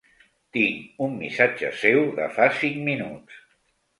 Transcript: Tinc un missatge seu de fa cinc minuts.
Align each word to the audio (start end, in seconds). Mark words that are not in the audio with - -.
Tinc 0.55 0.95
un 1.07 1.11
missatge 1.17 1.69
seu 1.83 2.01
de 2.21 2.27
fa 2.39 2.47
cinc 2.61 2.83
minuts. 2.91 3.39